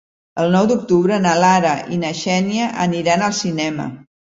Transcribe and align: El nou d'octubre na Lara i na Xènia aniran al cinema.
El 0.43 0.47
nou 0.53 0.69
d'octubre 0.71 1.19
na 1.25 1.35
Lara 1.43 1.75
i 1.97 2.01
na 2.05 2.13
Xènia 2.23 2.73
aniran 2.89 3.29
al 3.31 3.39
cinema. 3.45 3.91